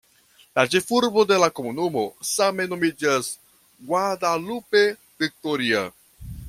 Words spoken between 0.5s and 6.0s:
La ĉefurbo de la komunumo same nomiĝas "Guadalupe Victoria".